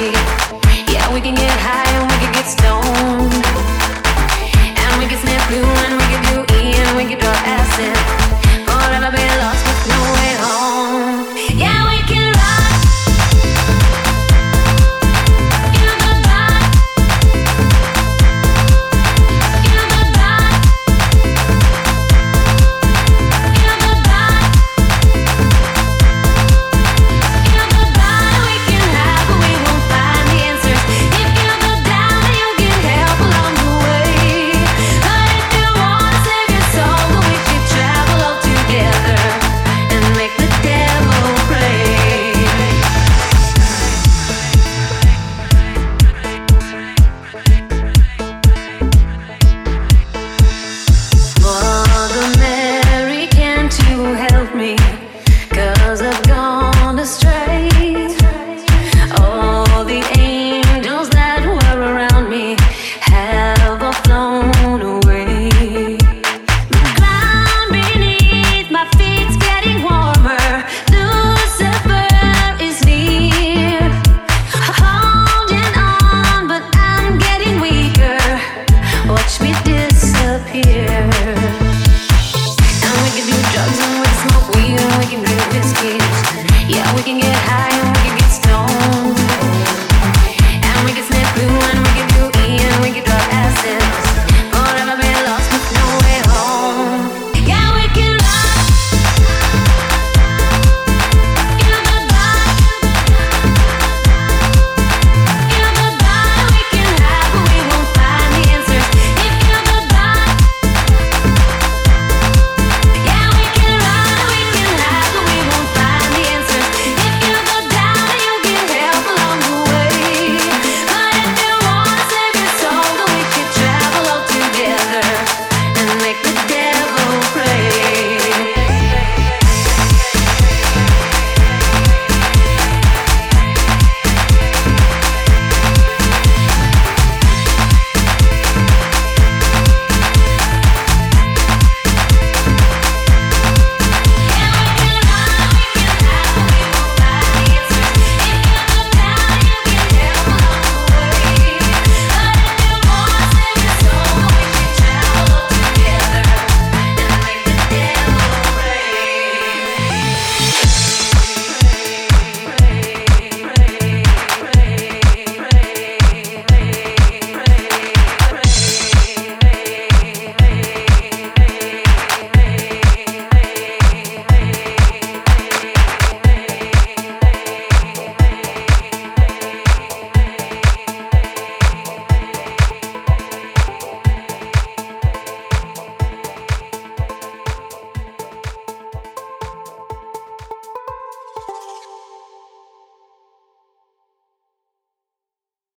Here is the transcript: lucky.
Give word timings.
lucky. 0.00 0.37